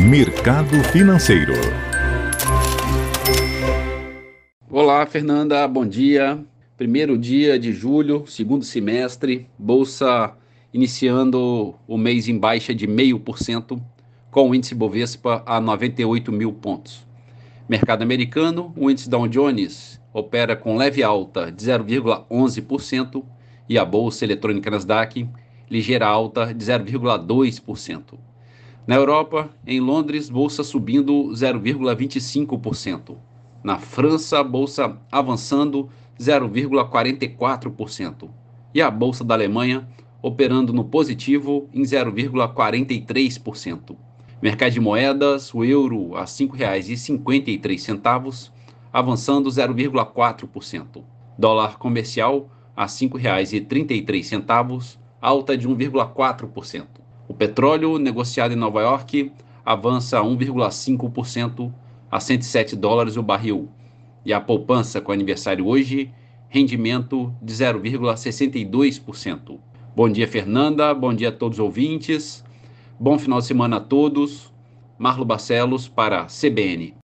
Mercado 0.00 0.82
Financeiro. 0.92 1.54
Olá, 4.70 5.04
Fernanda, 5.04 5.66
bom 5.66 5.84
dia. 5.84 6.38
Primeiro 6.76 7.18
dia 7.18 7.58
de 7.58 7.72
julho, 7.72 8.24
segundo 8.24 8.64
semestre, 8.64 9.48
bolsa 9.58 10.34
iniciando 10.72 11.74
o 11.86 11.98
mês 11.98 12.28
em 12.28 12.38
baixa 12.38 12.72
de 12.72 12.86
0,5%, 12.86 13.82
com 14.30 14.48
o 14.48 14.54
índice 14.54 14.72
Bovespa 14.72 15.42
a 15.44 15.60
98 15.60 16.30
mil 16.30 16.52
pontos. 16.52 17.04
Mercado 17.68 18.02
americano, 18.02 18.72
o 18.76 18.88
índice 18.88 19.10
Dow 19.10 19.26
Jones 19.26 20.00
opera 20.12 20.54
com 20.54 20.76
leve 20.76 21.02
alta 21.02 21.50
de 21.50 21.64
0,11% 21.64 23.24
e 23.68 23.76
a 23.76 23.84
bolsa 23.84 24.24
eletrônica 24.24 24.70
Nasdaq 24.70 25.28
ligeira 25.68 26.06
alta 26.06 26.54
de 26.54 26.64
0,2%. 26.64 28.28
Na 28.88 28.96
Europa, 28.96 29.50
em 29.66 29.80
Londres, 29.80 30.30
bolsa 30.30 30.64
subindo 30.64 31.24
0,25%. 31.34 33.18
Na 33.62 33.78
França, 33.78 34.42
bolsa 34.42 34.96
avançando 35.12 35.90
0,44%. 36.18 38.30
E 38.72 38.80
a 38.80 38.90
bolsa 38.90 39.22
da 39.22 39.34
Alemanha 39.34 39.86
operando 40.22 40.72
no 40.72 40.84
positivo 40.84 41.68
em 41.70 41.82
0,43%. 41.82 43.94
Mercado 44.40 44.72
de 44.72 44.80
moedas, 44.80 45.52
o 45.52 45.62
euro 45.62 46.16
a 46.16 46.20
R$ 46.20 46.26
5,53, 46.26 48.50
avançando 48.90 49.50
0,4%. 49.50 51.04
Dólar 51.36 51.76
comercial 51.76 52.48
a 52.74 52.84
R$ 52.84 52.88
5,33, 52.88 54.96
alta 55.20 55.58
de 55.58 55.68
1,4%. 55.68 56.86
O 57.28 57.34
petróleo 57.34 57.98
negociado 57.98 58.52
em 58.52 58.56
Nova 58.56 58.80
York 58.80 59.30
avança 59.64 60.18
1,5% 60.20 61.70
a 62.10 62.18
107 62.18 62.74
dólares 62.74 63.18
o 63.18 63.22
barril. 63.22 63.68
E 64.24 64.32
a 64.32 64.40
poupança 64.40 64.98
com 64.98 65.12
aniversário 65.12 65.66
hoje, 65.66 66.10
rendimento 66.48 67.30
de 67.42 67.52
0,62%. 67.52 69.58
Bom 69.94 70.08
dia, 70.08 70.26
Fernanda. 70.26 70.94
Bom 70.94 71.12
dia 71.12 71.28
a 71.28 71.32
todos 71.32 71.58
os 71.58 71.64
ouvintes. 71.64 72.42
Bom 72.98 73.18
final 73.18 73.40
de 73.40 73.46
semana 73.46 73.76
a 73.76 73.80
todos. 73.80 74.50
Marlo 74.96 75.26
Barcelos 75.26 75.86
para 75.86 76.24
CBN. 76.24 76.94